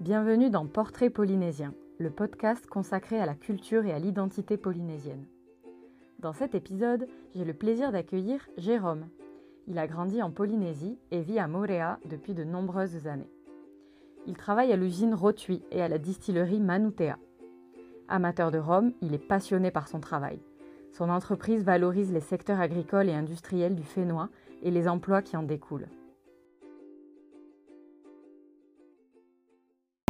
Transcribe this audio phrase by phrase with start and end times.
[0.00, 5.24] Bienvenue dans Portrait polynésien, le podcast consacré à la culture et à l'identité polynésienne.
[6.18, 9.06] Dans cet épisode, j'ai le plaisir d'accueillir Jérôme.
[9.68, 13.30] Il a grandi en Polynésie et vit à Morea depuis de nombreuses années.
[14.26, 17.16] Il travaille à l'usine Rotui et à la distillerie Manutea.
[18.08, 20.40] Amateur de rhum, il est passionné par son travail.
[20.92, 24.28] Son entreprise valorise les secteurs agricoles et industriels du Fénois
[24.62, 25.88] et les emplois qui en découlent.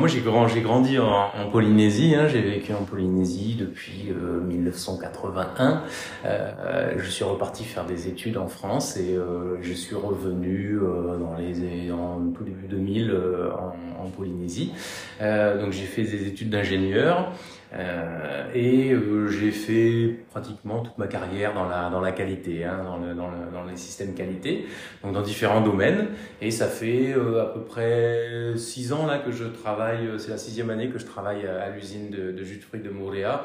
[0.07, 2.15] Moi, j'ai grandi, grandi en, Polynésie.
[2.15, 2.29] Hein.
[2.29, 4.13] j'ai vécu en Polynésie depuis
[4.47, 5.83] 1981.
[6.25, 10.79] Euh, euh, je suis reparti faire des études en France et euh, je suis revenu
[10.79, 13.17] dans les en tout début 2000
[13.59, 14.73] en, en, Polynésie.
[15.21, 17.33] donc, j'ai fait des études d'ingénieur.
[17.79, 22.83] Euh, et euh, j'ai fait pratiquement toute ma carrière dans la, dans la qualité, hein,
[22.85, 24.67] dans, le, dans, le, dans, les systèmes qualité,
[25.03, 26.09] donc dans différents domaines.
[26.41, 30.39] Et ça fait euh, à peu près six ans là que je travaille, c'est la
[30.39, 33.45] sixième année que je travaille à, l'usine de, de, jus de fruits de Moréa.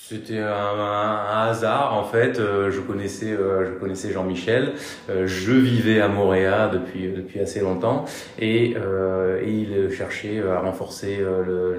[0.00, 2.38] Euh, c'était un, un, hasard en fait.
[2.38, 4.72] Euh, je connaissais, euh, je connaissais Jean-Michel.
[5.08, 8.04] Euh, je vivais à Montréal depuis depuis assez longtemps
[8.38, 11.18] et, et il cherchait à renforcer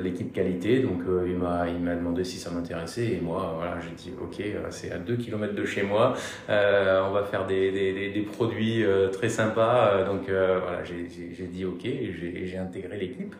[0.02, 0.80] l'équipe qualité.
[0.80, 4.44] Donc il m'a il m'a demandé si ça m'intéressait et moi voilà j'ai dit ok
[4.70, 6.14] c'est à 2 km de chez moi.
[6.50, 10.04] on va faire des, des, des, produits très sympas.
[10.06, 13.36] donc voilà j'ai dit ok et j'ai intégré l'équipe.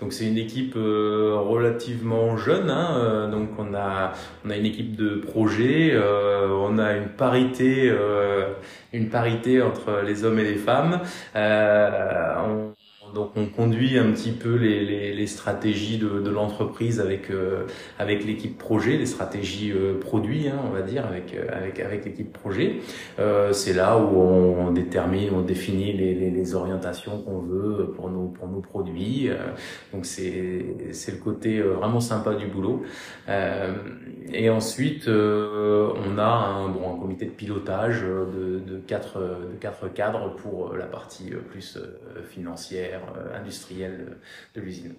[0.00, 2.70] Donc c'est une équipe relativement jeune.
[2.70, 4.12] Hein, donc on a
[4.44, 8.52] on a une équipe de projet, euh, on a une parité, euh,
[8.92, 11.00] une parité entre les hommes et les femmes.
[11.36, 12.34] Euh,
[13.60, 17.66] conduit un petit peu les, stratégies de, l'entreprise avec euh,
[17.98, 21.46] avec l'équipe projet, les stratégies euh, produits, hein, on va dire, avec euh,
[21.84, 22.76] avec l'équipe projet.
[23.52, 28.60] C'est là où on, détermine, on définit les, orientations qu'on veut pour nos pour nos
[28.60, 29.28] produits.
[29.92, 32.82] donc c'est c'est le côté vraiment sympa du boulot.
[34.32, 39.92] et ensuite on a un bon un comité de pilotage de, de quatre de quatre
[39.92, 41.78] cadres pour la partie plus
[42.30, 44.18] financière euh, industrielle
[44.54, 44.94] de l'usine.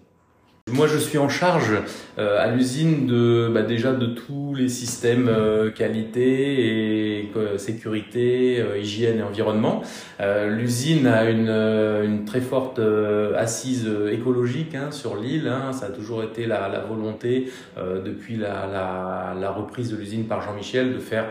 [0.73, 1.71] Moi, je suis en charge
[2.17, 8.63] euh, à l'usine de bah, déjà de tous les systèmes euh, qualité et euh, sécurité,
[8.79, 9.81] hygiène et environnement.
[10.47, 12.79] L'usine a une, très forte
[13.35, 15.47] assise écologique hein, sur l'île.
[15.47, 15.73] Hein.
[15.73, 21.25] Ça a toujours été la, volonté depuis la, reprise de l'usine par Jean-Michel de faire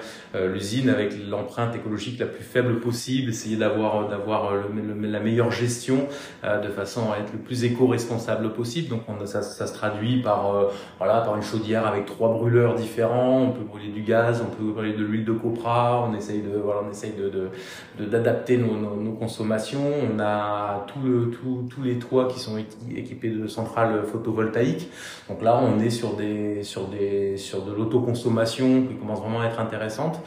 [0.53, 6.09] l'usine avec l'empreinte écologique la plus faible possible, essayer d'avoir la meilleure gestion
[6.43, 8.89] de façon à être le plus éco-responsable possible.
[8.89, 10.69] Donc on ça, se traduit par euh,
[10.99, 13.43] voilà par une chaudière avec trois brûleurs différents.
[13.43, 16.07] On peut brûler du gaz, on peut brûler de l'huile de copra.
[16.09, 17.51] On essaye de voilà, on essaye de
[18.05, 19.93] d'adapter nos, consommations.
[20.15, 22.59] On a tous les toits qui sont
[22.95, 24.91] équipés de centrales photovoltaïques.
[25.29, 30.21] Donc là, on est sur de l'autoconsommation qui commence vraiment à être intéressante.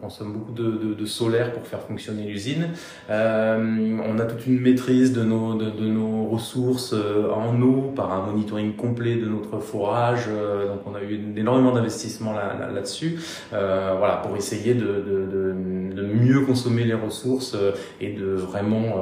[0.00, 2.68] Consomme beaucoup de, solaire pour faire fonctionner l'usine.
[3.10, 8.74] Euh, on a toute une maîtrise de nos, ressources euh, en eau par un monitoring
[8.74, 10.24] complet de notre forage.
[10.28, 13.18] Euh, donc on a eu énormément d'investissements là-dessus,
[13.52, 15.54] là, voilà, pour essayer de,
[16.14, 17.56] mieux consommer les ressources
[18.00, 18.94] et de vraiment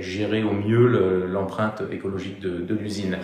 [0.00, 3.18] gérer au mieux l'empreinte écologique de, l'usine.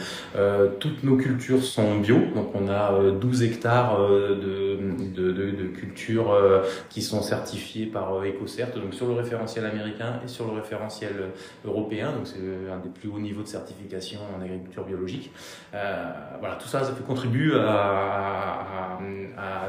[0.80, 7.22] Toutes nos cultures sont bio, donc on a 12 hectares de cultures euh, qui sont
[7.22, 12.12] certifiés par euh, EcoCert, donc sur le référentiel américain et sur le référentiel euh, européen.
[12.12, 12.38] Donc c'est
[12.70, 15.30] un des plus hauts niveaux de certification en agriculture biologique.
[15.72, 18.98] voilà, tout ça, ça peut contribuer à,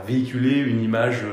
[0.06, 1.24] véhiculer une image,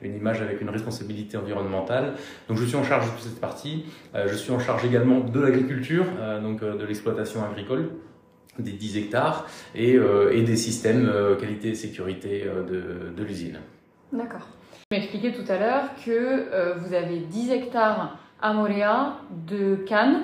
[0.00, 2.14] une image avec une responsabilité environnementale.
[2.48, 3.84] Donc je suis en charge de toute cette partie.
[4.14, 6.06] je suis en charge également de l'agriculture,
[6.42, 7.90] donc de l'exploitation agricole
[8.58, 13.58] des 10 hectares et, des systèmes qualité et sécurité de l'usine.
[14.14, 14.48] D'accord.
[14.94, 19.16] M'expliquais tout à l'heure que euh, vous avez 10 hectares à Moréa
[19.48, 20.20] de Cannes.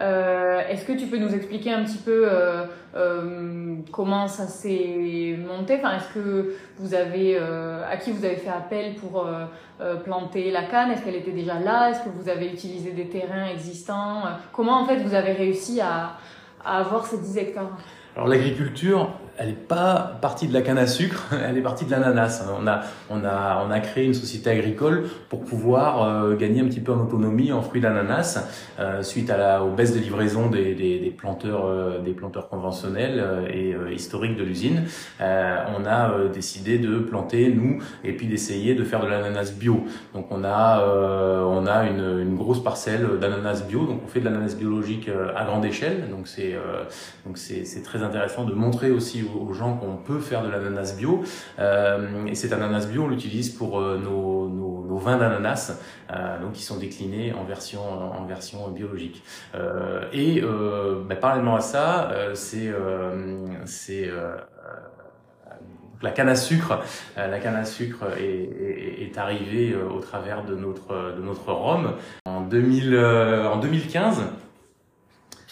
[0.00, 5.36] Euh, Est-ce que tu peux nous expliquer un petit peu euh, euh comment ça s'est
[5.44, 5.78] monté?
[5.78, 9.26] Enfin, Est-ce que vous avez à qui vous avez fait appel pour
[10.04, 10.92] planter la canne?
[10.92, 11.90] Est-ce qu'elle était déjà là?
[11.90, 14.22] Est-ce que vous avez utilisé des terrains existants?
[14.52, 16.12] Comment en fait vous avez réussi à,
[16.64, 17.76] à avoir ces 10 hectares?
[18.14, 21.90] Alors l'agriculture, elle n'est pas partie de la canne à sucre, elle est partie de
[21.90, 22.44] l'ananas.
[22.58, 26.66] On a, on, a, on a créé une société agricole pour pouvoir euh, gagner un
[26.66, 28.46] petit peu en autonomie en fruits d'ananas
[28.78, 32.48] euh, suite à la, aux baisses de livraison des, des, des planteurs, euh, des planteurs
[32.48, 34.84] conventionnels et historiques de l'usine.
[35.20, 39.84] on a décidé de planter nous et puis d'essayer de faire de l'ananas bio.
[40.14, 43.86] Donc on a, on a une, une grosse parcelle d'ananas bio.
[43.86, 46.08] Donc on fait de l'ananas biologique à grande échelle.
[46.10, 46.54] Donc c'est
[47.26, 51.22] donc c'est très intéressant de montrer aussi aux, gens qu'on peut faire de l'ananas bio.
[51.58, 55.80] Euh, et cet ananas bio, on l'utilise pour euh, nos, vins d'ananas,
[56.12, 59.24] euh, donc qui sont déclinés en version en version biologique.
[60.12, 62.70] Et bah, parallèlement à ça, c'est
[63.64, 64.08] c'est
[66.02, 66.78] la canne à sucre,
[67.16, 71.94] la canne à sucre est, arrivée au travers de notre de notre rhum
[72.26, 74.22] en 2000 en 2015.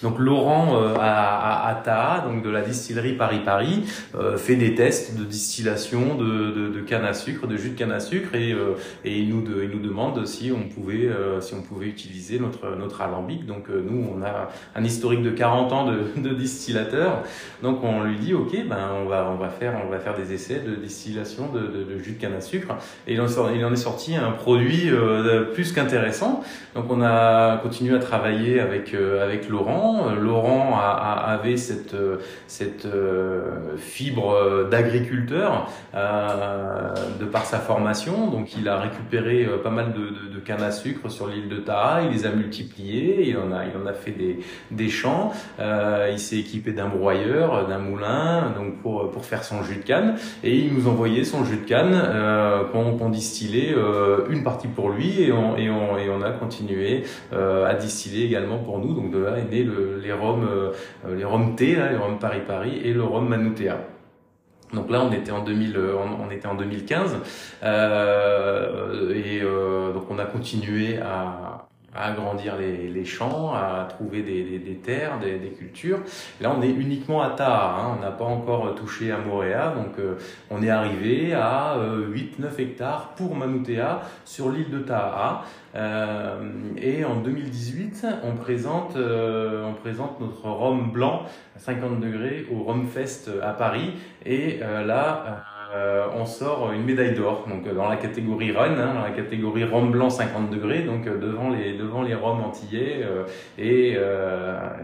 [0.03, 4.75] Donc Laurent euh, à, à, Taha, donc de la distillerie Paris Paris, euh, fait des
[4.75, 8.35] tests de distillation de, de, de, canne à sucre, de jus de canne à sucre,
[8.35, 8.75] et, euh,
[9.05, 12.39] et il, nous de, il nous demande si on pouvait euh, si on pouvait utiliser
[12.39, 13.45] notre notre alambic.
[13.45, 17.23] Donc nous on a un historique de 40 ans de, de distillateur,
[17.63, 20.33] donc on lui dit ok ben on va on va faire on va faire des
[20.33, 22.75] essais de distillation de, de, jus de canne à sucre,
[23.07, 24.91] et il en, il en est sorti un produit
[25.53, 26.43] plus qu'intéressant.
[26.75, 31.97] Donc on a continué à travailler avec avec Laurent Laurent avait cette,
[32.47, 38.31] cette euh, fibre d'agriculteur euh, de par sa formation.
[38.31, 41.57] Donc il a récupéré euh, pas mal de, de, cannes à sucre sur l'île de
[41.57, 44.15] Taha, il les a multipliés, il en a, a fait
[44.71, 49.83] des, champs, il s'est équipé d'un broyeur, d'un moulin, donc pour, faire son jus de
[49.83, 50.17] canne.
[50.43, 52.01] Et il nous envoyait son jus de canne
[52.73, 53.75] qu'on distillait
[54.31, 58.59] une partie pour lui et on, et on, et on a continué à distiller également
[58.59, 58.95] pour nous.
[58.95, 60.73] Donc de là est né le, les rhums, euh,
[61.17, 63.79] les rhums T, les rhums Paris Paris et le rhum Manutea.
[64.73, 67.17] Donc là, on était en 2000, euh, on, était en 2015,
[67.63, 71.60] euh, et euh, donc on a continué à,
[71.95, 75.99] à agrandir les, les, champs, à trouver des, des, des terres, des, des, cultures.
[76.41, 77.97] là, on est uniquement à Taha, hein.
[77.99, 80.15] on n'a pas encore touché à Moréa, donc euh,
[80.51, 85.43] on est arrivé à 8-9 hectares pour Manutea sur l'île de Taha.
[85.75, 86.41] Euh,
[86.77, 91.23] et en 2018, on présente, euh, on présente notre rhum blanc
[91.57, 93.93] à 50 degrés au Rhum Fest à Paris.
[94.25, 95.43] Et euh, là,
[95.75, 99.65] euh, on sort une médaille d'or donc dans la catégorie run, hein, dans la catégorie
[99.65, 103.05] rhum blanc 50 degrés, donc devant les devant les rhums antillais
[103.59, 103.97] et,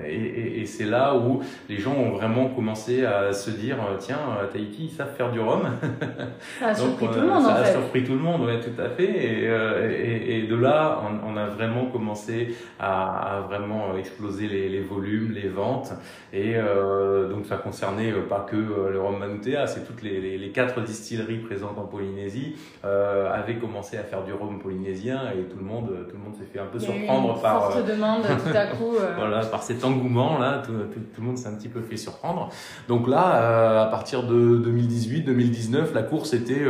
[0.06, 4.18] et, et, c'est là où les gens ont vraiment commencé à se dire tiens
[4.52, 5.62] Tahiti ils savent faire du rhum.
[6.60, 7.42] Ça a surpris tout le monde.
[7.42, 9.04] Ça a surpris tout le monde, ouais, tout à fait.
[9.04, 15.48] Et, et de là on, a vraiment commencé à, vraiment euh, exploser les, volumes, les
[15.48, 15.92] ventes.
[16.32, 20.75] Et euh, donc, ça concernait euh, pas que le rhum Manutea, c'est toutes les, quatre
[20.80, 25.90] distilleries présentes en Polynésie avaient commencé à faire du rhum polynésien et tout le monde,
[26.08, 27.72] tout le monde s'est fait un peu surprendre par.
[27.72, 28.94] Forte demande tout à coup.
[29.16, 32.50] voilà, par cet engouement là, tout, le monde s'est un petit peu fait surprendre.
[32.88, 36.64] Donc là, à partir de 2018-2019, la course était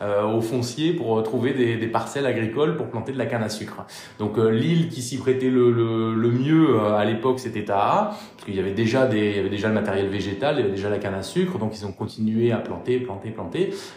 [0.00, 3.84] au foncier pour trouver des, des parcelles agricoles pour planter de la canne à sucre.
[4.18, 8.44] Donc euh, l'île qui s'y prêtait le, le, mieux euh, à l'époque, c'était Taha, parce
[8.44, 10.74] qu'il y avait déjà des, il y avait déjà le matériel végétal, il y avait
[10.74, 13.41] déjà la canne à sucre, donc ils ont continué à planter, planter, planter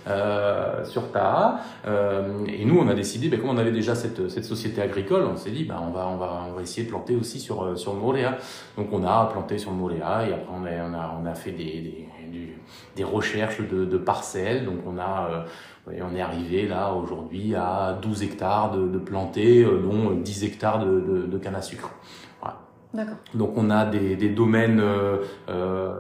[0.08, 1.60] euh, sur Taha.
[1.88, 5.24] Euh, et nous, on a décidé, ben, comme on avait déjà cette, cette société agricole,
[5.24, 7.78] on s'est dit, ben, on va, on va, on va essayer de planter aussi sur
[7.78, 8.38] sur Moréa.
[8.78, 11.52] Donc on a planté sur Moréa et après on a, on a, on a fait
[11.52, 12.56] des, des,
[12.96, 14.66] des recherches de, de parcelles.
[14.66, 15.46] Donc on a
[15.92, 20.44] et on est arrivé là aujourd'hui à 12 hectares de, de plantés, euh, dont 10
[20.44, 21.92] hectares de, de, de canne à sucre.
[22.42, 22.58] Voilà.
[22.94, 23.18] D'accord.
[23.34, 25.18] Donc on a des, des domaines euh,
[25.50, 25.94] euh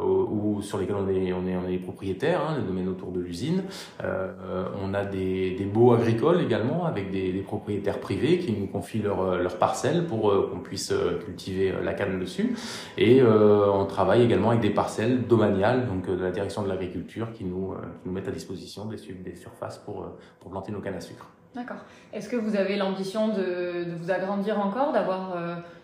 [0.00, 3.20] ou sur lesquels on est, on est, on est propriétaire, hein, les domaines autour de
[3.20, 3.64] l'usine.
[4.02, 9.02] Euh, on a des, des baux agricoles également avec des, propriétaires privés qui nous confient
[9.02, 12.56] leurs leur parcelles pour euh, qu'on puisse euh, cultiver la canne dessus.
[12.96, 17.32] Et euh, on travaille également avec des parcelles domaniales, donc de la direction de l'agriculture,
[17.32, 20.06] qui nous, qui mettent à disposition des, des surfaces pour,
[20.50, 21.28] planter nos cannes à sucre.
[21.54, 21.84] D'accord.
[22.12, 25.36] Est-ce que vous avez l'ambition de, vous agrandir encore, d'avoir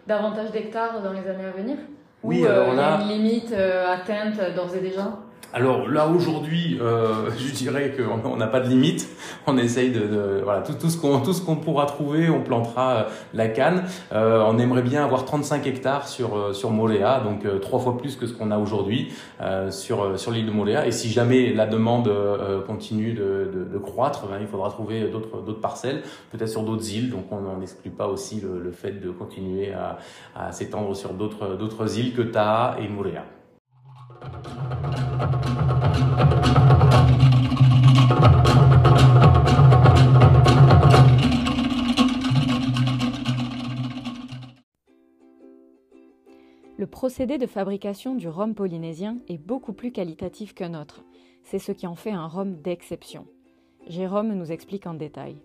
[0.07, 1.77] davantage d'hectares dans les années à venir?
[2.23, 2.99] Oui, alors euh, là.
[3.03, 5.19] Il y a une limite euh, atteinte d'ores et déjà
[5.53, 9.09] alors là aujourd'hui, euh, je dirais qu'on n'a pas de limite.
[9.47, 12.93] On essaye de, voilà tout, tout ce qu'on tout ce qu'on pourra trouver, on plantera
[12.93, 13.03] euh,
[13.33, 13.85] la canne.
[14.13, 18.17] Euh, on aimerait bien avoir 35 hectares sur euh, sur Moléa, donc trois fois plus
[18.17, 19.13] que ce qu'on a aujourd'hui
[19.71, 20.87] sur sur l'île de Moléa.
[20.87, 22.11] Et si jamais la demande
[22.67, 27.11] continue de, de, croître, ben, il faudra trouver d'autres d'autres parcelles, peut-être sur d'autres îles.
[27.11, 29.99] Donc on n'exclut pas aussi le, le, fait de continuer à,
[30.37, 33.25] à s'étendre sur d'autres d'autres îles que Taha et Moléa.
[46.79, 51.03] Le procédé de fabrication du rhum polynésien est beaucoup plus qualitatif qu'un autre.
[51.43, 53.27] C'est ce qui en fait un rhum d'exception.
[53.89, 55.43] Jérôme nous explique en détail.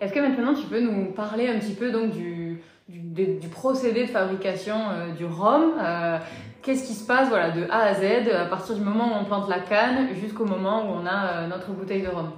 [0.00, 4.76] Est-ce que maintenant tu peux nous parler un petit peu du, du, procédé de fabrication
[4.76, 6.18] euh, du rhum euh,
[6.62, 9.24] Qu'est-ce qui se passe voilà, de A à Z à partir du moment où on
[9.24, 12.30] plante la canne jusqu'au moment où on a euh, notre bouteille de rhum?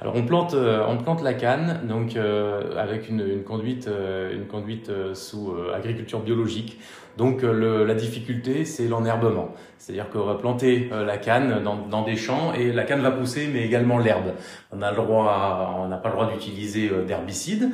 [0.00, 2.16] Alors on plante, on plante la canne donc
[2.76, 3.90] avec une conduite,
[4.32, 6.78] une conduite sous agriculture biologique.
[7.18, 9.48] Donc euh, la difficulté, c'est l'enherbement.
[9.78, 13.50] C'est-à-dire qu'on va planter euh, la canne dans, des champs et la canne va pousser,
[13.52, 14.34] mais également l'herbe.
[14.70, 17.70] On a le droit, on n'a pas le droit d'utiliser euh, d'herbicides,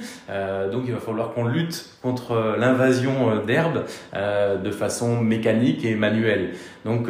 [0.73, 3.85] donc il va falloir qu'on lutte contre l'invasion d'herbe
[4.15, 6.53] de façon mécanique et manuelle.
[6.87, 7.09] Donc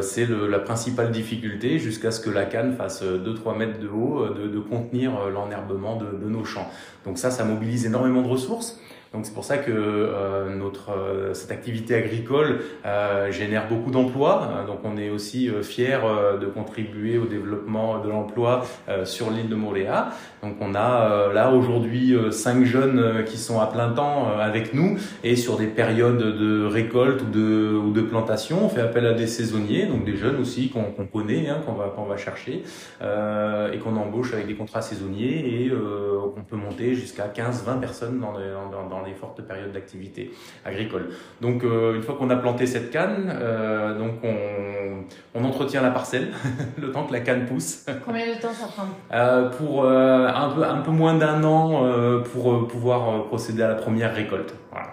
[0.00, 4.58] c'est la principale difficulté jusqu'à ce que la canne fasse 2-3 mètres de haut, de,
[4.58, 6.68] contenir l'enherbement de, de nos champs.
[7.06, 8.78] Donc ça, ça mobilise énormément de ressources.
[9.12, 14.64] Donc c'est pour ça que euh, notre euh, cette activité agricole euh, génère beaucoup d'emplois.
[14.66, 16.02] Donc on est aussi euh, fier
[16.40, 18.64] de contribuer au développement de l'emploi
[19.04, 20.10] sur l'île de Moréa.
[20.42, 25.36] Donc on a là aujourd'hui cinq jeunes qui sont à plein temps avec nous et
[25.36, 29.26] sur des périodes de récolte ou de ou de plantation, on fait appel à des
[29.26, 32.62] saisonniers, donc des jeunes aussi qu'on qu'on connaît, hein, qu'on va qu'on va chercher
[33.00, 38.32] et qu'on embauche avec des contrats saisonniers et on peut monter jusqu'à 15-20 personnes dans,
[38.32, 40.32] dans, dans des fortes périodes d'activité
[40.64, 41.10] agricole.
[41.40, 45.04] Donc euh, une fois qu'on a planté cette canne, euh, donc on,
[45.34, 46.28] on, entretient la parcelle
[46.80, 47.86] le temps que la canne pousse.
[48.04, 52.66] Combien de temps ça prend euh, Pour un, peu, un peu moins d'un an pour
[52.68, 54.54] pouvoir procéder à la première récolte.
[54.70, 54.88] Voilà.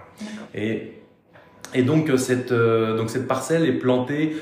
[0.54, 1.02] Et,
[1.74, 4.36] et donc cette, donc cette parcelle est plantée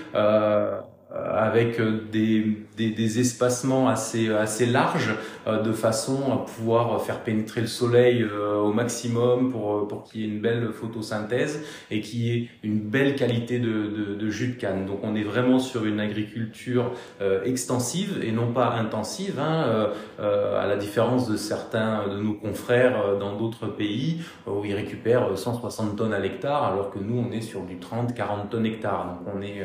[1.37, 1.79] avec
[2.11, 5.15] des, des, des, espacements assez, assez larges
[5.47, 10.03] euh, de façon à pouvoir faire pénétrer le soleil euh, au maximum pour, euh, pour
[10.03, 14.29] qu'il y ait une belle photosynthèse et qu'il y ait une belle qualité de, de,
[14.29, 14.85] jus de canne.
[14.85, 16.91] Donc on est vraiment sur une agriculture
[17.45, 19.89] extensive et non pas intensive, hein,
[20.19, 25.95] à la différence de certains de nos confrères dans d'autres pays où ils récupèrent 160
[25.95, 29.05] tonnes à l'hectare alors que nous on est sur du 30-40 tonnes hectare.
[29.07, 29.63] Donc on, est,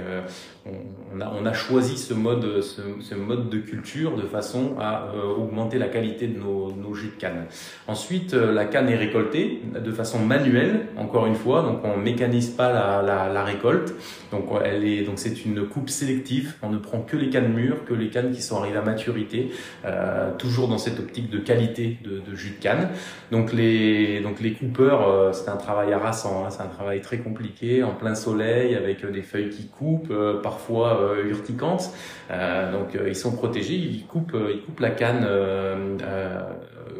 [1.20, 5.88] a, on a choisi ce mode, ce, mode de culture de façon à augmenter la
[5.88, 7.46] qualité de nos, nos jus de canne.
[7.86, 12.50] Ensuite, euh, la canne est récoltée de façon manuelle, encore une fois, donc on mécanise
[12.50, 13.94] pas la, la, récolte.
[14.30, 16.54] Donc elle est, donc c'est une coupe sélective.
[16.62, 19.50] On ne prend que les cannes mûres, que les cannes qui sont arrivées à maturité,
[19.84, 22.88] euh, toujours dans cette optique de qualité de, de, jus de canne.
[23.30, 27.18] Donc les, donc les coupeurs, euh, c'est un travail harassant, hein, c'est un travail très
[27.18, 31.90] compliqué, en plein soleil, avec des feuilles qui coupent, euh, parfois urticantes.
[32.30, 36.40] donc ils sont protégés, ils coupent, ils coupent la canne euh, euh,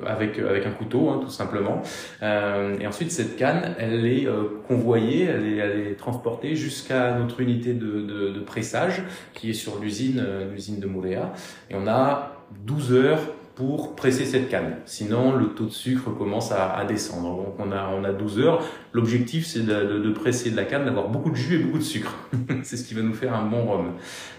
[0.07, 1.83] avec avec un couteau, hein, tout simplement.
[2.23, 4.27] Euh, et ensuite, cette canne, elle est
[4.67, 8.01] convoyée, elle est, transportée jusqu'à notre unité de,
[8.33, 9.03] de, pressage
[9.35, 11.33] qui est sur l'usine l'usine de Mouléa.
[11.71, 12.33] Et on a
[12.67, 13.21] 12 heures
[13.55, 14.77] pour presser cette canne.
[14.87, 17.37] Sinon, le taux de sucre commence à, à descendre.
[17.37, 18.65] Donc, on a, on a 12 heures.
[18.93, 21.83] L'objectif, c'est de, de, presser de la canne, d'avoir beaucoup de jus et beaucoup de
[21.83, 22.15] sucre.
[22.63, 23.93] c'est ce qui va nous faire un bon rhum.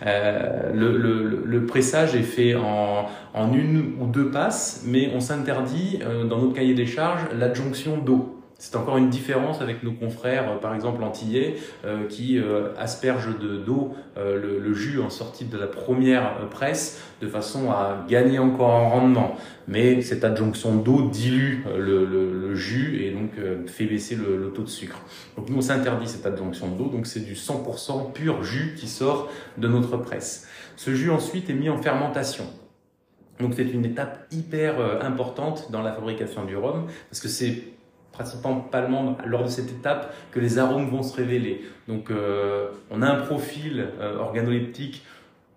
[0.05, 5.19] Euh, le, le, le, pressage est fait en, en une ou deux passes, mais on
[5.19, 8.42] s'interdit, euh, dans notre cahier des charges, l'adjonction d'eau.
[8.63, 13.37] C'est encore une différence avec nos confrères, euh, par exemple antillais, euh, qui euh, aspergent
[13.37, 18.89] d'eau le, jus en sortie de la première presse de façon à gagner encore en
[18.89, 19.35] rendement.
[19.67, 23.31] Mais cette adjonction d'eau dilue le, jus et donc
[23.67, 24.99] fait baisser le, taux de sucre.
[25.35, 29.29] Donc nous on s'interdit cette adjonction d'eau, donc c'est du 100% pur jus qui sort
[29.57, 30.47] de notre presse.
[30.77, 32.45] Ce jus ensuite est mis en fermentation.
[33.39, 37.72] Donc c'est une étape hyper importante dans la fabrication du rhum parce que c'est
[38.13, 41.61] principalement lors de cette étape que les arômes vont se révéler.
[41.87, 45.03] Donc euh, on a un profil euh, organoleptique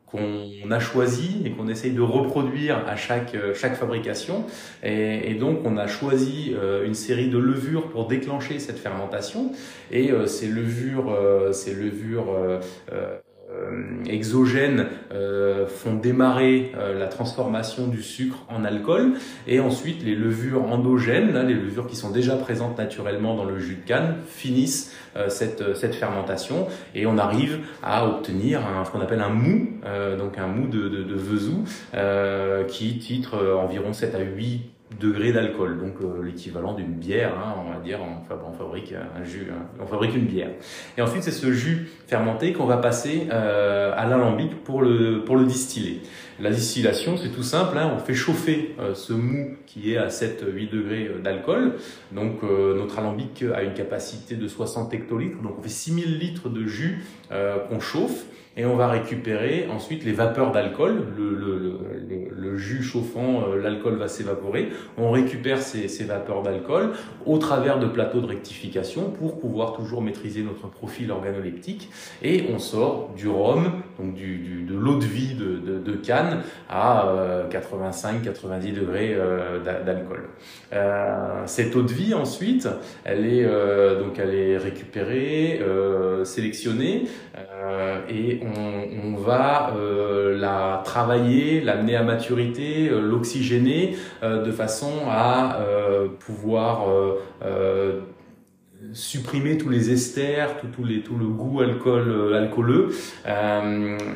[0.06, 4.44] qu'on a choisi et qu'on essaye de reproduire à chaque euh, chaque fabrication
[4.82, 9.50] et, et, donc on a choisi une série de levures pour déclencher cette fermentation
[9.90, 11.12] et ces levures
[11.52, 12.32] ces levures
[12.92, 13.18] euh,
[14.06, 19.14] exogènes euh, font démarrer euh, la transformation du sucre en alcool.
[19.46, 23.76] Et ensuite les levures endogènes, les levures qui sont déjà présentes naturellement dans le jus
[23.76, 24.94] de canne, finissent
[25.28, 26.66] cette, cette fermentation.
[26.94, 29.68] Et on arrive à obtenir un, ce qu'on appelle un mou,
[30.18, 31.64] donc un mou de, de, de vesou
[32.68, 37.72] qui titre environ 7 à 8 degrés d'alcool, donc euh, l'équivalent d'une bière, hein, on
[37.72, 40.50] va dire, on, fabrique un jus, hein, on fabrique une bière.
[40.96, 45.36] Et ensuite, c'est ce jus fermenté qu'on va passer euh, à l'alambic pour le, pour
[45.36, 46.02] le distiller.
[46.40, 50.70] La distillation, c'est tout simple, hein, on fait chauffer ce mou qui est à 7-8
[50.70, 51.76] degrés d'alcool.
[52.12, 56.66] Donc notre alambic a une capacité de 60 hectolitres, donc on fait 6000 litres de
[56.66, 58.26] jus qu'on chauffe
[58.56, 64.70] et on va récupérer ensuite les vapeurs d'alcool, le, jus chauffant, euh, l'alcool va s'évaporer,
[64.96, 66.92] on récupère ces, vapeurs d'alcool
[67.26, 71.90] au travers de plateaux de rectification pour pouvoir toujours maîtriser notre profil organoleptique
[72.22, 76.42] et on sort du rhum, donc du, du de l'eau de vie de, de, Cannes
[76.70, 77.06] à
[77.50, 77.52] 85-90
[78.06, 80.28] euh, degrés euh, d'alcool.
[81.46, 82.68] Cette eau de vie ensuite,
[83.04, 83.44] elle est
[83.98, 85.60] donc elle est récupérée,
[86.24, 87.04] sélectionnée
[88.08, 94.92] et on, on va euh, la travailler, l'amener à maturité, euh, l'oxygéner euh, de façon
[95.08, 95.58] à
[96.20, 96.86] pouvoir
[98.92, 102.90] supprimer tous les esters, tout, tout, les, tout le goût alcool, alcooleux.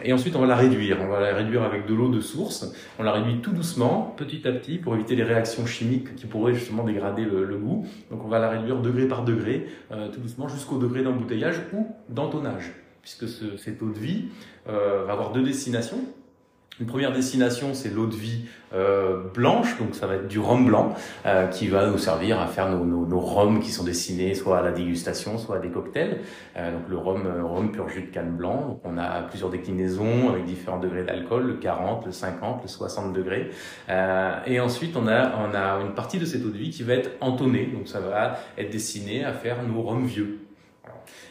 [0.04, 0.98] et ensuite, on va la réduire.
[1.00, 2.72] On va la réduire avec de l'eau de source.
[2.98, 6.54] On la réduit tout doucement, petit à petit, pour éviter les réactions chimiques qui pourraient
[6.54, 7.86] justement dégrader le, goût.
[8.10, 12.72] Donc, on va la réduire degré par degré, tout doucement, jusqu'au degré d'embouteillage ou d'entonnage
[13.02, 14.24] puisque ce, cette eau de vie
[14.68, 16.00] euh, va avoir deux destinations.
[16.78, 20.64] Une première destination, c'est l'eau de vie euh, blanche, donc ça va être du rhum
[20.64, 20.94] blanc,
[21.26, 24.72] euh, qui va nous servir à faire nos, rhums qui sont destinés soit à la
[24.72, 26.20] dégustation, soit à des cocktails.
[26.56, 30.78] Donc le rhum, rhum pur jus de canne blanc, on a plusieurs déclinaisons avec différents
[30.78, 33.50] degrés d'alcool, le 40, le 50, le 60 degrés.
[34.46, 36.94] Et ensuite, on a, on a une partie de cette eau de vie qui va
[36.94, 40.38] être entonnée, donc ça va être destiné à faire nos rhums vieux.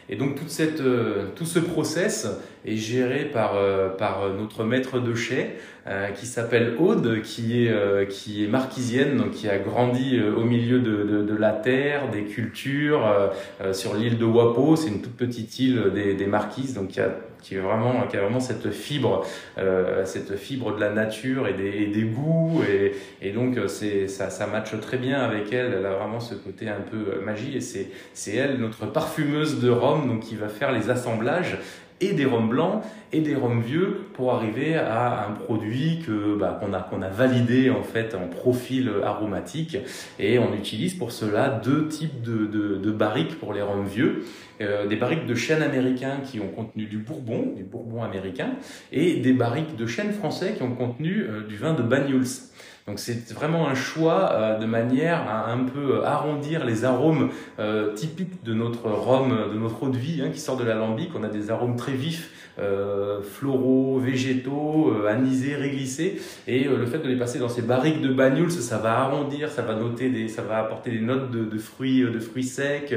[0.09, 2.27] Et donc toute cette, euh, tout ce process
[2.65, 5.57] est géré par, euh, par notre maître de chais
[5.89, 10.79] euh, qui s'appelle Aude, qui est, qui est marquisienne, donc qui a grandi au milieu
[10.79, 13.31] de, de, la terre, des cultures,
[13.71, 17.09] sur l'île de Wapo, c'est une toute petite île des, des Marquises, donc qui a
[17.41, 19.25] qui est vraiment qui a vraiment cette fibre
[19.57, 22.61] euh, cette fibre de la nature et des, des goûts.
[22.69, 25.73] Et, et donc euh, c'est ça ça matche très bien avec elle.
[25.73, 27.55] Elle a vraiment ce côté un peu euh, magie.
[27.55, 31.57] Et c'est c'est elle notre parfumeuse de rhum donc qui va faire les assemblages
[32.01, 36.59] et des rhums blancs et des rhums vieux pour arriver à un produit que bah,
[36.59, 39.77] qu'on a qu'on a validé en fait en profil aromatique.
[40.19, 44.23] Et on utilise pour cela deux types de, de, barriques pour les rhums vieux.
[44.61, 48.51] Euh, des barriques de chêne américain qui ont contenu du bourbon du bourbon américain
[48.91, 52.49] et des barriques de chêne français qui ont contenu euh, du vin de Banyuls
[52.89, 57.93] donc c'est vraiment un choix euh, de manière à un peu arrondir les arômes euh,
[57.93, 61.11] typiques de notre rhum, de notre eau de vie hein, qui sort de l'alambic.
[61.15, 66.19] On a des arômes très vifs, euh, floraux, végétaux, euh, anisés, réglissés.
[66.47, 69.61] Et le fait de les passer dans ces barriques de bagnoul, ça, va arrondir, ça
[69.61, 72.95] va noter des, ça va apporter des notes de, de fruits, de fruits secs,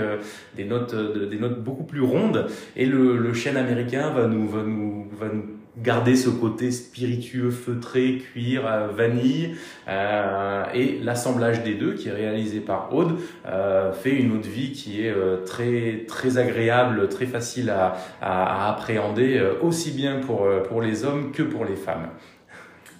[0.56, 2.46] des notes, des notes beaucoup plus rondes.
[2.76, 5.44] Et le, le chêne américain va nous, va nous, va nous
[5.78, 9.54] garder ce côté spiritueux, feutré, cuir, euh, vanille.
[9.88, 14.46] Euh, et l'assemblage des deux, qui est réalisé par Aude, euh, fait une eau de
[14.46, 15.14] vie qui est
[15.46, 21.32] très très agréable, très facile à, à, à appréhender, aussi bien pour, pour les hommes
[21.32, 22.08] que pour les femmes.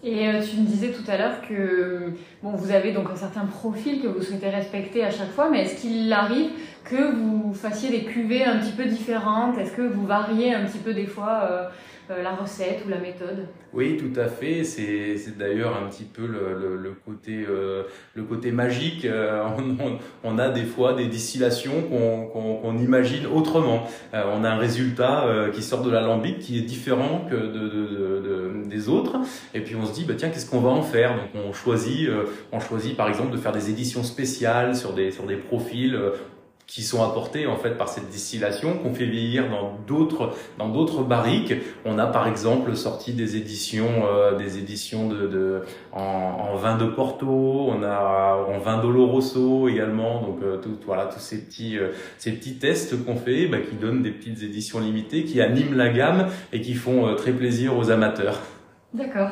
[0.04, 4.02] Et tu me disais tout à l'heure que bon, vous avez donc un certain profil
[4.02, 6.50] que vous souhaitez respecter à chaque fois, mais est-ce qu'il arrive
[6.84, 9.58] que vous fassiez des cuvées un petit peu différentes?
[9.58, 11.64] Est-ce que vous variez un petit peu des fois euh,
[12.10, 13.46] euh, la recette ou la méthode?
[13.72, 14.64] Oui, tout à fait.
[14.64, 19.06] C'est, d'ailleurs un petit peu le, le, côté, euh, le côté magique.
[20.24, 23.86] On, a des fois des distillations qu'on, imagine autrement.
[24.12, 29.16] On a un résultat qui sort de l'alambic qui est différent que de, des autres.
[29.54, 31.14] Et puis on se dit, bah, tiens, qu'est-ce qu'on va en faire?
[31.16, 32.08] Donc on choisit,
[32.50, 35.98] on choisit par exemple de faire des éditions spéciales sur des, sur des profils
[36.72, 41.02] qui sont apportés en fait par cette distillation qu'on fait vieillir dans d'autres dans d'autres
[41.02, 41.54] barriques.
[41.84, 46.78] On a par exemple sorti des éditions euh, des éditions de, de en, en, vin
[46.78, 50.22] de Porto, on a en vin d'Oloroso également.
[50.22, 53.76] Donc euh, tout, voilà tous ces petits euh, ces petits tests qu'on fait bah, qui
[53.76, 57.76] donnent des petites éditions limitées qui animent la gamme et qui font euh, très plaisir
[57.76, 58.38] aux amateurs.
[58.94, 59.30] D'accord.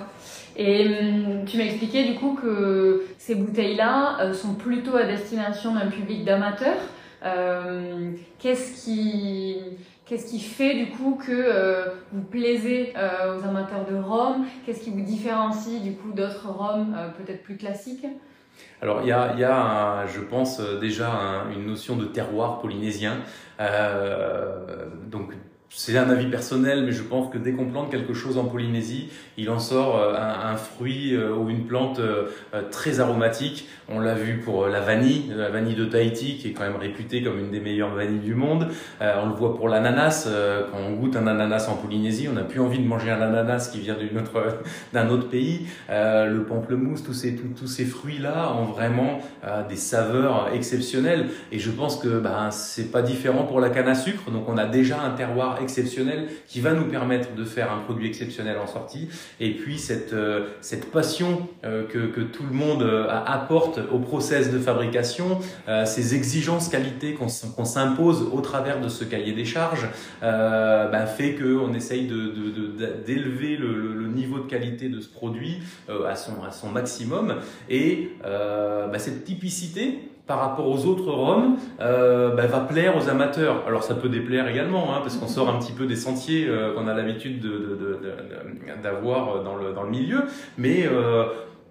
[0.57, 5.75] Et hum, tu m'as expliqué du coup que ces bouteilles-là euh, sont plutôt à destination
[5.75, 6.77] d'un public d'amateurs.
[7.25, 9.59] Euh, qu'est-ce qui
[10.07, 14.83] Qu'est-ce qui fait du coup que euh, vous plaisez euh, aux amateurs de rhum Qu'est-ce
[14.83, 18.05] qui vous différencie du coup d'autres rhums peut-être plus classiques?
[18.83, 23.19] Alors il y a, y a je pense déjà un, une notion de terroir polynésien.
[25.07, 25.35] Donc
[25.73, 29.09] c'est un avis personnel, mais je pense que dès qu'on plante quelque chose en Polynésie,
[29.37, 32.27] il en sort euh, un, fruit euh, ou une plante euh,
[32.73, 33.69] très aromatique.
[33.89, 37.23] On l'a vu pour la vanille, la vanille de Tahiti, qui est quand même réputée
[37.23, 38.69] comme une des meilleures vanilles du monde.
[39.01, 40.29] on le voit pour l'ananas.
[40.71, 43.69] quand on goûte un ananas en Polynésie, on n'a plus envie de manger un ananas
[43.73, 43.97] qui vient
[44.93, 45.67] d'un autre, autre pays.
[45.89, 49.19] le pamplemousse, tous ces, tous, ces fruits-là ont vraiment
[49.69, 51.27] des saveurs exceptionnelles.
[51.51, 54.31] Et je pense que ben, c'est pas différent pour la canne à sucre.
[54.31, 58.09] Donc on a déjà un terroir exceptionnel qui va nous permettre de faire un produit
[58.09, 59.09] exceptionnel en sortie.
[59.41, 60.47] Et puis cette, euh,
[60.93, 65.41] passion euh, que, que, tout le monde euh, apporte au process de fabrication,
[65.85, 69.89] ces exigences qualité qu'on s'impose au travers de ce cahier des charges,
[70.21, 72.07] bah, fait qu'on essaye
[73.07, 77.37] d'élever le, niveau de qualité de ce produit à, son, à son maximum.
[77.69, 83.65] Et bah, cette typicité, par rapport aux autres roms euh, bah, va plaire aux amateurs.
[83.67, 86.73] Alors ça peut déplaire également, hein, parce qu'on sort un petit peu des sentiers euh,
[86.73, 87.45] qu'on a l'habitude
[88.81, 90.23] d'avoir de, dans, le, milieu,
[90.57, 91.25] mais euh,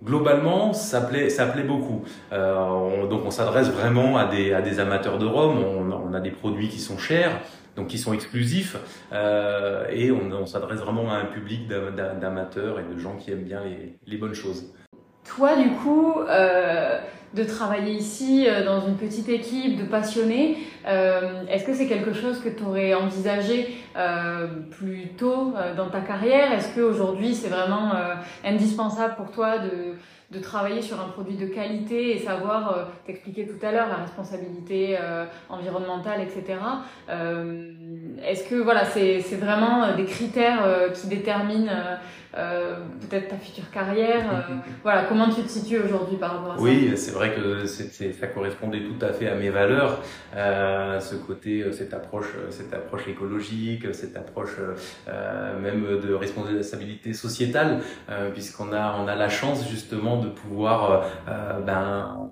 [0.03, 2.03] globalement ça plaît, ça plaît beaucoup.
[2.33, 6.79] Euh, donc on s'adresse vraiment à des, amateurs de rhum, on, a des produits qui
[6.79, 7.31] sont chers.
[7.77, 8.75] Donc qui sont exclusifs
[9.13, 13.61] euh, et on, s'adresse vraiment à un public d'amateurs et de gens qui aiment bien
[14.05, 14.73] les, bonnes choses.
[15.23, 16.99] Toi, du coup, euh,
[17.33, 20.57] de travailler ici euh, dans une petite équipe de passionnés.
[20.87, 26.01] Euh, est-ce que c'est quelque chose que tu aurais envisagé euh, plus tôt dans ta
[26.01, 26.51] carrière?
[26.51, 27.91] Est-ce qu'aujourd'hui c'est vraiment
[28.43, 29.95] indispensable pour toi de,
[30.41, 34.97] travailler sur un produit de qualité et savoir, t'expliquer tout à l'heure, la responsabilité
[35.49, 36.59] environnementale, etc.
[38.23, 41.71] Est-ce que voilà, c'est vraiment des critères qui déterminent
[42.33, 44.23] peut-être ta future carrière.
[44.31, 46.63] Euh, voilà, comment tu te situes aujourd'hui par rapport à ça?
[46.63, 50.01] Oui, c'est vrai que ça correspondait tout à fait à mes valeurs,
[50.35, 54.57] euh, ce côté, euh, cette approche, cette approche écologique, cette approche
[55.07, 57.79] euh, même de responsabilité sociétale,
[58.33, 61.05] puisqu'on a on a la chance justement de pouvoir
[61.65, 62.29] ben,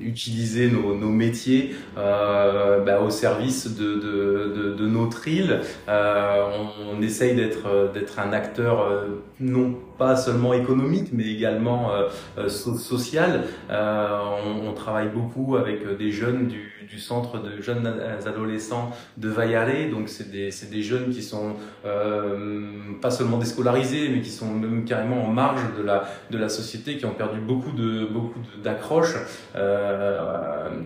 [0.00, 5.60] utiliser nos, nos métiers ben, au service de, de, de, de notre île.
[5.88, 8.99] on, on essaye d'être d'être un acteur euh,
[9.40, 12.08] non pas seulement économique, mais également euh,
[12.38, 13.44] euh, social.
[13.68, 17.86] On, on, travaille beaucoup avec des jeunes du, centre de jeunes
[18.26, 19.90] adolescents de Vaillare.
[19.90, 21.54] Donc c'est des, des, jeunes qui sont
[23.00, 26.96] pas seulement déscolarisés, mais qui sont même carrément en marge de la, de la société,
[26.96, 29.16] qui ont perdu beaucoup de beaucoup d'accroches.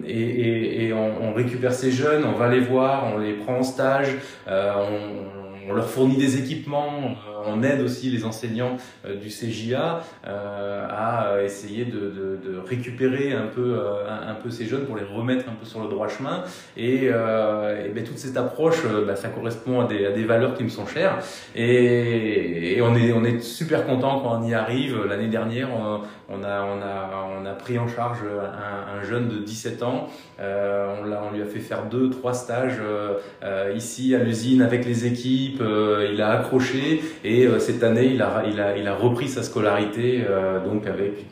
[0.07, 4.17] et on, on, récupère ces jeunes, on va les voir, on les prend en stage,
[4.47, 10.87] on, on leur fournit des équipements on aide aussi les enseignants euh, du CJA euh,
[10.89, 15.05] à essayer de, de, de, récupérer un peu, euh, un, peu ces jeunes pour les
[15.05, 16.45] remettre un peu sur le droit chemin.
[16.77, 20.65] Et, et ben, toute cette approche, ben, ça correspond à des, à des, valeurs qui
[20.65, 21.19] me sont chères.
[21.55, 25.05] Et, et, on, est, on est super content quand on y arrive.
[25.05, 29.29] L'année dernière, on, on, a, on, a, on a pris en charge un, un jeune
[29.29, 30.09] de 17 ans.
[30.41, 34.85] Euh, on, on lui a fait faire deux, trois stages euh, ici à l'usine avec
[34.85, 35.54] les équipes.
[35.61, 39.43] Il a accroché et euh, cette année, il a, il, a, il a repris sa
[39.43, 41.27] scolarité, euh, donc avec,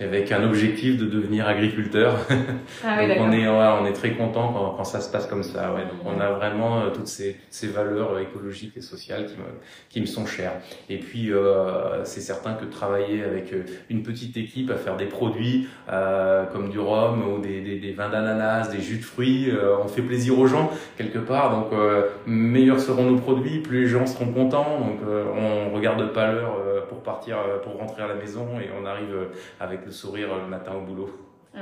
[0.00, 2.16] avec un objectif de devenir agriculteur.
[2.84, 5.72] Ah donc on est, on est très content quand, quand, ça se passe comme ça.
[5.72, 5.82] Ouais.
[5.82, 9.44] Donc on a vraiment euh, toutes ces, ces valeurs écologiques et sociales qui me,
[9.88, 10.52] qui me sont chères.
[10.88, 13.52] Et puis euh, c'est certain que travailler avec
[13.88, 17.92] une petite équipe à faire des produits euh, comme du rhum ou des, des, des
[17.92, 19.50] vins d'ananas, des jus de fruits,
[19.82, 21.50] on fait plaisir aux gens quelque part.
[21.50, 21.78] Donc
[22.26, 24.80] meilleurs seront nos produits, plus les gens seront contents.
[24.80, 28.70] Donc on regarde pas l'heure euh, pour partir, euh, pour rentrer à la maison et
[28.80, 31.10] on arrive euh, avec le sourire le matin au boulot.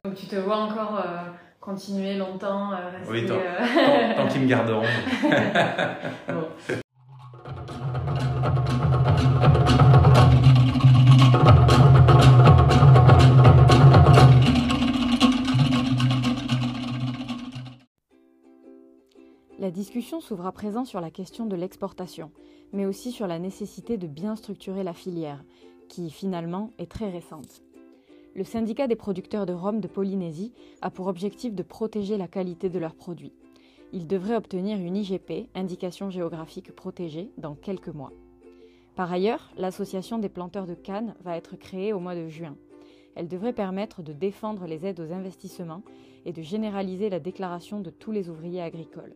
[0.05, 1.05] Donc tu te vois encore
[1.61, 3.37] continuer longtemps rester, Oui, tant,
[4.17, 4.83] tant qu'ils me garderont.
[6.29, 6.75] bon.
[19.85, 22.31] discussion s'ouvre à présent sur la question de l'exportation,
[22.73, 25.45] mais aussi sur la nécessité de bien structurer la filière,
[25.91, 27.63] qui finalement est très récente.
[28.35, 32.71] Le syndicat des producteurs de rhum de Polynésie a pour objectif de protéger la qualité
[32.71, 33.35] de leurs produits.
[33.93, 38.13] Il devrait obtenir une IGP, indication géographique protégée, dans quelques mois.
[38.97, 42.57] Par ailleurs, l'association des planteurs de canne va être créée au mois de juin.
[43.17, 45.83] Elle devrait permettre de défendre les aides aux investissements
[46.25, 49.15] et de généraliser la déclaration de tous les ouvriers agricoles.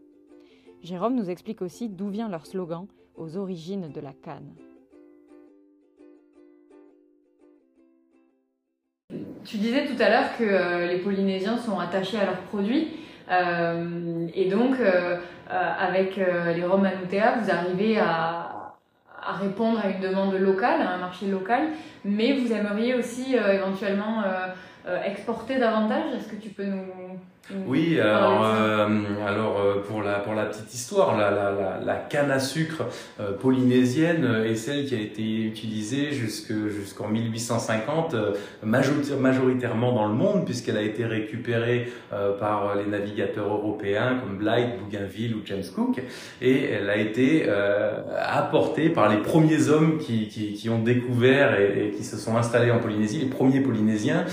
[0.83, 2.87] Jérôme nous explique aussi d'où vient leur slogan
[3.17, 4.55] aux origines de la canne.
[9.45, 12.89] Tu disais tout à l'heure que euh, les Polynésiens sont attachés à leurs produits.
[14.35, 14.77] et donc,
[15.51, 18.75] avec les Roms Manutea, vous arrivez à,
[19.43, 21.69] répondre à une demande locale, à un marché local,
[22.07, 24.23] mais vous aimeriez aussi éventuellement
[25.05, 26.15] exporter davantage.
[26.17, 26.87] Est-ce que tu peux nous
[27.67, 28.87] oui, alors, euh,
[29.27, 32.85] alors euh, pour, la, pour la petite histoire, la, la, la, la canne à sucre
[33.21, 38.15] euh, polynésienne est celle qui a été utilisée jusqu'en 1850,
[38.63, 41.91] majoritairement dans le monde, puisqu'elle a été récupérée
[42.39, 46.01] par les navigateurs européens comme Blythe, Bougainville ou James Cook,
[46.43, 47.49] et elle a été
[48.19, 52.37] apportée par les premiers hommes qui, qui, qui ont découvert et, et, qui se sont
[52.37, 54.25] installés en Polynésie, les premiers Polynésiens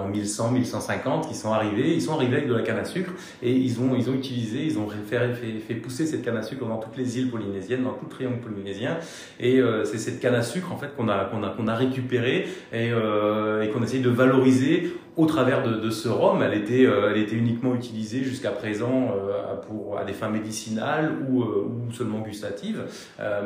[0.00, 3.52] en 1100, 1150, qui sont arrivés, ils sont avec de la canne à sucre et
[3.52, 6.96] ils ont, ils ont utilisé, ils ont fait, pousser cette canne à sucre dans toutes
[6.96, 8.98] les îles polynésiennes, dans tout le triangle polynésien.
[9.38, 12.90] Et euh, c'est cette canne à sucre en fait qu'on a, a, a récupérée et,
[12.92, 17.20] euh, et qu'on essaye de valoriser au travers de, ce rhum, elle était, euh, elle
[17.20, 22.20] était uniquement utilisée jusqu'à présent euh, pour à des fins médicinales ou, euh, ou seulement
[22.20, 22.82] gustatives.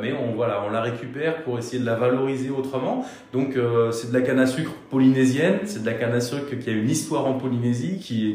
[0.00, 3.04] mais on voilà, on la récupère pour essayer de la valoriser autrement.
[3.32, 3.56] Donc
[3.92, 6.72] c'est de la canne à sucre polynésienne, c'est de la canne à sucre qui a
[6.72, 8.34] une histoire en Polynésie, qui est,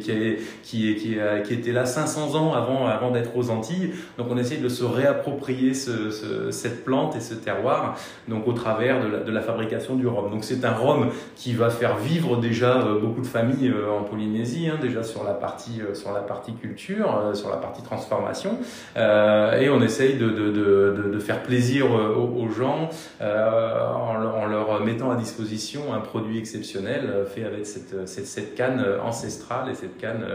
[0.64, 3.92] qui, est, qui, a, qui était là 500 ans avant avant d'être aux Antilles.
[4.18, 8.54] Donc on essaye de se réapproprier ce, ce, cette plante et ce terroir, donc au
[8.54, 10.32] travers de la fabrication du rhum.
[10.32, 14.68] Donc c'est un rhum qui va faire vivre déjà beaucoup de famille euh, en Polynésie,
[14.70, 18.58] hein, déjà sur la partie euh, sur la partie culture, euh, sur la partie transformation,
[18.96, 22.90] et on essaye de, de, de, de faire plaisir aux, gens
[23.22, 29.76] en, leur mettant à disposition un produit exceptionnel fait avec cette, cette, canne ancestrale et
[29.76, 30.26] cette canne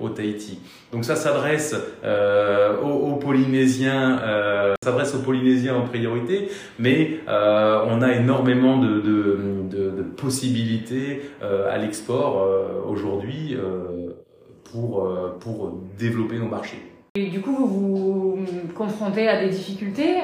[0.00, 0.60] au Tahiti.
[0.92, 1.74] Donc ça s'adresse
[2.82, 9.38] aux, Polynésiens, s'adresse aux Polynésiens en priorité, mais on a énormément de, de,
[9.70, 14.10] de possibilités à l'export euh, aujourd'hui euh,
[14.72, 16.82] pour, euh, pour développer nos marchés.
[17.14, 20.18] Et du coup, vous vous confrontez à des difficultés.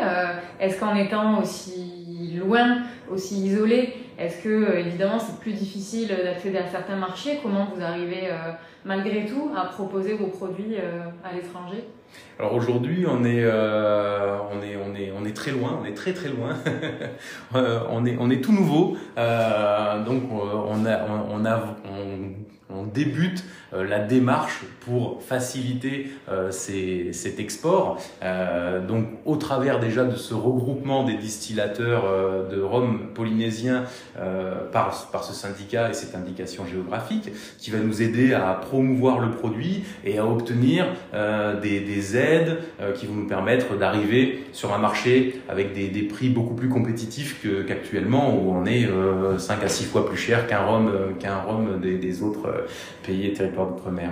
[0.60, 6.68] Est-ce qu'en étant aussi loin, aussi isolé, est-ce que évidemment c'est plus difficile d'accéder à
[6.68, 7.38] certains marchés?
[7.42, 8.28] Comment vous arrivez
[8.84, 10.76] malgré tout à proposer vos produits
[11.24, 11.82] à l'étranger?
[12.38, 15.94] Alors aujourd'hui, on est, euh, on est, on est, on est très loin, on est
[15.94, 16.56] très très loin.
[17.54, 22.32] euh, on est, on est tout nouveau, euh, donc on a, on a, on,
[22.74, 27.98] on débute euh, la démarche pour faciliter euh, ces, cet export.
[28.22, 32.04] Euh, donc au travers déjà de ce regroupement des distillateurs
[32.50, 33.84] de rhum polynésien
[34.72, 39.30] par, par ce syndicat et cette indication géographique qui va nous aider à promouvoir le
[39.30, 40.86] produit et à obtenir
[41.62, 42.58] des, des, aides
[42.96, 48.34] qui vont nous permettre d'arriver sur un marché avec des, prix beaucoup plus compétitifs qu'actuellement
[48.34, 48.88] où on est
[49.38, 52.61] 5 à 6 fois plus cher qu'un rhum, qu'un rhum des autres
[53.02, 54.10] pays et territoires d'outre-mer.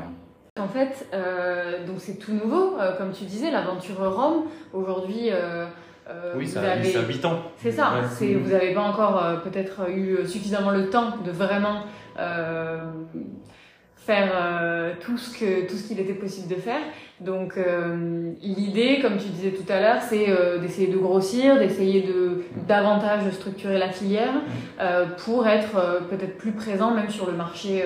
[0.59, 4.45] En fait, euh, donc c'est tout nouveau, euh, comme tu disais, l'aventure Rome.
[4.73, 5.67] Aujourd'hui, euh,
[6.37, 7.43] oui, ça a 8 ans.
[7.57, 7.93] C'est ça.
[8.11, 11.85] C'est, vous n'avez pas encore peut-être eu suffisamment le temps de vraiment
[13.97, 16.81] faire tout ce que tout ce qu'il était possible de faire.
[17.21, 17.59] Donc
[18.43, 20.27] l'idée, comme tu disais tout à l'heure, c'est
[20.61, 24.33] d'essayer de grossir, d'essayer de davantage structurer la filière
[25.19, 27.85] pour être peut-être plus présent même sur le marché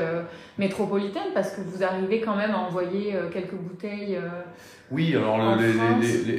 [0.58, 4.16] métropolitaine parce que vous arrivez quand même à envoyer euh, quelques bouteilles.
[4.16, 4.42] Euh,
[4.90, 5.56] oui, alors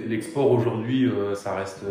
[0.07, 1.83] l'export aujourd'hui, euh, ça reste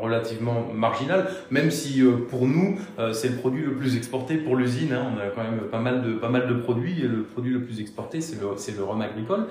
[0.00, 2.78] relativement marginal, même si pour nous,
[3.12, 4.92] c'est le produit le plus exporté pour l'usine.
[4.92, 5.12] Hein.
[5.14, 7.62] On a quand même pas mal de, pas mal de produits et le produit le
[7.62, 9.46] plus exporté, c'est le, le rhum agricole.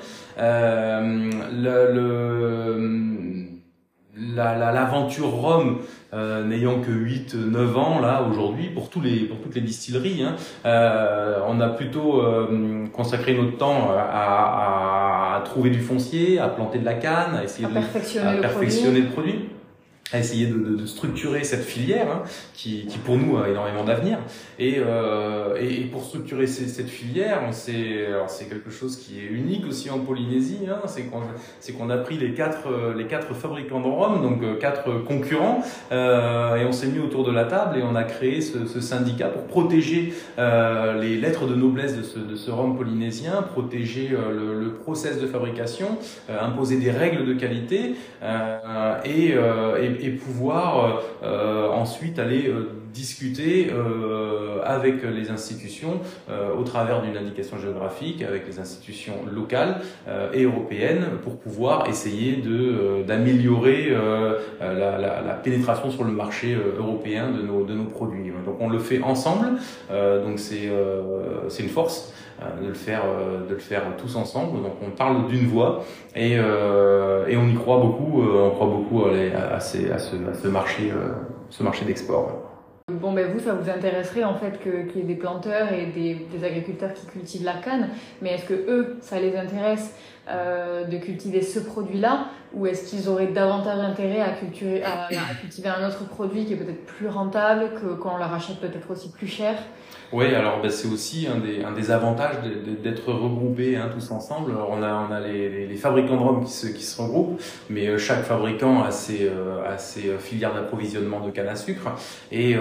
[1.52, 3.08] Le, le
[4.36, 5.80] l'aventure Rome
[6.13, 10.24] euh, n'ayant que 8 9 ans là aujourd'hui pour tous les pour toutes les distilleries
[10.24, 16.48] hein, euh, on a plutôt euh, consacré notre temps à, à, trouver du foncier à
[16.48, 19.50] planter de la canne à essayer de perfectionner, perfectionner le produit
[20.13, 24.20] à essayer de, structurer cette filière hein, qui, pour nous a énormément d'avenir.
[24.58, 25.56] Et, euh,
[25.91, 31.74] pour structurer cette filière c'est quelque chose qui est unique aussi en Polynésie hein, c'est
[31.74, 36.56] qu'on a pris les quatre les quatre fabricants de rhum donc euh, quatre concurrents euh,
[36.56, 39.46] et on s'est mis autour de la table et on a créé ce, syndicat pour
[39.46, 45.28] protéger les lettres de noblesse de ce, de rhum polynésien protéger le, le, process de
[45.28, 45.98] fabrication
[46.30, 47.96] imposer des règles de qualité
[50.02, 57.16] et pouvoir euh, ensuite aller euh, discuter euh, avec les institutions euh, au travers d'une
[57.16, 62.42] indication géographique, avec les institutions locales euh, et européennes pour pouvoir essayer
[63.08, 63.96] d'améliorer
[64.60, 68.32] la, pénétration sur le marché européen de nos de nos produits.
[68.46, 69.48] Donc on le fait ensemble,
[70.26, 72.14] donc c'est une force
[72.62, 73.04] de le faire
[73.48, 74.64] de le faire tous ensemble.
[74.64, 75.84] Donc on parle d'une voix
[76.16, 80.48] et et on y croit beaucoup, on croit beaucoup à, ces, à ce, à ce
[80.48, 80.92] marché
[81.50, 82.57] ce marché d'export.
[82.89, 86.26] Bon, ben vous, ça vous intéresserait en fait qu'il y ait des planteurs et des,
[86.32, 87.89] des, agriculteurs qui cultivent la canne,
[88.21, 89.93] mais est-ce que eux, ça les intéresse?
[90.30, 95.08] Euh, de cultiver ce produit-là, ou est-ce qu'ils auraient davantage intérêt à, cultiver, à,
[95.40, 98.92] cultiver un autre produit qui est peut-être plus rentable, que quand on leur achète peut-être
[98.92, 99.56] aussi plus cher?
[100.12, 102.36] Oui, alors ben, c'est aussi un des, un des avantages
[102.84, 104.52] d'être regroupés hein, tous ensemble.
[104.52, 107.42] Alors, on a, on a les, les, fabricants de rhum qui se, qui se regroupent,
[107.70, 111.90] mais euh, chaque fabricant a ses, euh, a ses filières d'approvisionnement de canne à sucre.
[112.32, 112.52] Et,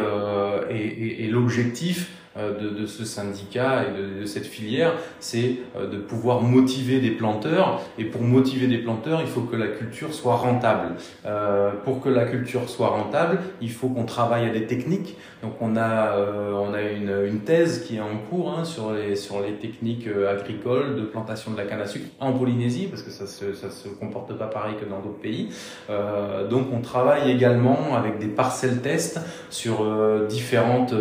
[0.70, 5.96] et, et, l'objectif, de, de, ce syndicat et de, de cette filière, c'est euh, de
[5.96, 7.80] pouvoir motiver des planteurs.
[7.98, 10.94] Et pour motiver des planteurs, il faut que la culture soit rentable.
[11.24, 15.16] Euh, pour que la culture soit rentable, il faut qu'on travaille à des techniques.
[15.46, 20.96] Donc on a, euh, une, thèse qui est en cours hein, sur, les, techniques agricoles
[20.96, 24.36] de plantation de la canne à sucre en Polynésie, parce que ça se, se comporte
[24.36, 25.50] pas pareil que dans d'autres pays.
[25.88, 29.84] Euh, donc on travaille également avec des parcelles tests sur
[30.28, 30.94] différentes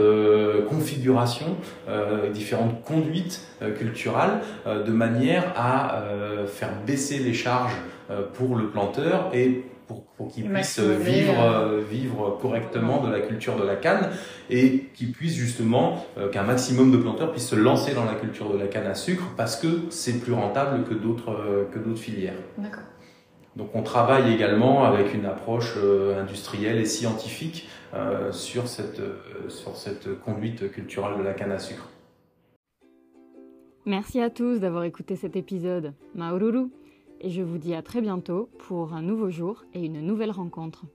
[0.69, 1.55] configurations
[1.87, 6.03] euh, différentes conduites euh, culturelles, euh, de manière à
[6.47, 7.75] faire baisser les charges
[8.33, 13.63] pour le planteur et pour, pour qu'il puisse vivre, vivre correctement de la culture de
[13.63, 14.09] la canne
[14.49, 18.57] et qu'il puisse justement, qu'un maximum de planteurs puissent se lancer dans la culture de
[18.57, 22.33] la canne à sucre parce que c'est plus rentable que d'autres que d'autres filières.
[22.57, 22.83] D'accord.
[23.55, 25.77] Donc on travaille également avec une approche
[26.19, 31.59] industrielle et scientifique euh, sur, cette, euh, sur cette conduite culturelle de la canne à
[31.59, 31.89] sucre.
[33.85, 35.93] Merci à tous d'avoir écouté cet épisode.
[36.13, 36.71] Maururu
[37.25, 40.85] Et je vous dis à très bientôt pour un nouveau jour et une nouvelle rencontre.